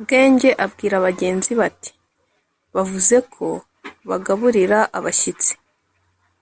bwenge 0.00 0.50
abwira 0.64 0.96
bagenzi 1.06 1.50
be 1.58 1.62
ati 1.70 1.90
"bavuze 2.74 3.16
ko 3.34 3.46
bagaburira 4.08 4.78
abashyitsi 4.98 5.52